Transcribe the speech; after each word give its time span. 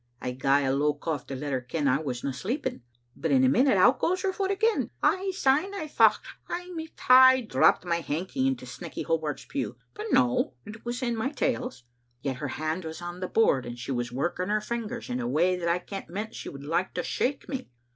I 0.19 0.31
gae 0.31 0.61
a 0.65 0.73
low 0.73 0.95
cough 0.95 1.27
to 1.27 1.35
let 1.35 1.53
her 1.53 1.61
ken 1.61 1.87
I 1.87 1.99
wasna 1.99 2.33
sleep 2.33 2.65
ing, 2.65 2.81
but 3.15 3.29
in 3.29 3.43
a 3.43 3.47
minute 3.47 3.77
out 3.77 3.99
goes 3.99 4.23
her 4.23 4.33
foot 4.33 4.49
again. 4.49 4.89
Ay, 5.03 5.31
syne 5.31 5.75
I 5.75 5.85
thocht 5.85 6.23
I 6.49 6.71
micht 6.71 7.01
hae 7.01 7.43
dropped 7.43 7.85
my 7.85 7.97
hanky 7.97 8.47
into 8.47 8.65
Snecky 8.65 9.05
Hobart's 9.05 9.45
pew, 9.45 9.77
but 9.93 10.07
no, 10.11 10.55
it 10.65 10.83
was 10.83 11.03
in 11.03 11.15
my 11.15 11.29
tails. 11.29 11.83
Yet 12.23 12.37
her 12.37 12.47
hand 12.47 12.83
was 12.83 12.99
on 12.99 13.19
the 13.19 13.27
board, 13.27 13.63
and 13.63 13.77
she 13.77 13.91
was 13.91 14.11
working 14.11 14.47
her 14.47 14.59
fingers 14.59 15.07
in 15.07 15.19
a 15.19 15.27
way 15.27 15.55
that 15.55 15.69
I 15.69 15.77
kent 15.77 16.09
meant 16.09 16.33
she 16.33 16.49
would 16.49 16.63
like 16.65 16.95
to 16.95 17.03
shake 17.03 17.47
me. 17.47 17.69